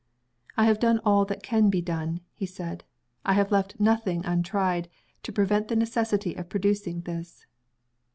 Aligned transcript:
"I 0.57 0.65
have 0.65 0.79
done 0.79 0.99
all 1.05 1.25
that 1.25 1.43
can 1.43 1.69
be 1.69 1.79
done," 1.79 2.21
he 2.33 2.47
said. 2.47 2.83
"I 3.23 3.33
have 3.33 3.51
left 3.51 3.79
nothing 3.79 4.25
untried, 4.25 4.89
to 5.21 5.31
prevent 5.31 5.67
the 5.67 5.75
necessity 5.75 6.33
of 6.33 6.49
producing 6.49 7.01
this." 7.01 7.45